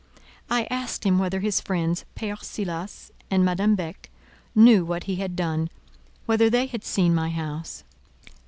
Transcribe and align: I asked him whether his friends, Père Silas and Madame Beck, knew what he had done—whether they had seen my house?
I 0.49 0.63
asked 0.71 1.03
him 1.05 1.19
whether 1.19 1.41
his 1.41 1.61
friends, 1.61 2.05
Père 2.15 2.41
Silas 2.43 3.11
and 3.29 3.45
Madame 3.45 3.75
Beck, 3.75 4.09
knew 4.55 4.83
what 4.83 5.03
he 5.03 5.17
had 5.17 5.35
done—whether 5.35 6.49
they 6.49 6.65
had 6.65 6.83
seen 6.83 7.13
my 7.13 7.29
house? 7.29 7.83